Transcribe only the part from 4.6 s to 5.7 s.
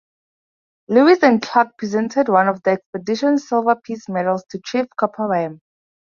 Chief Kepowhan.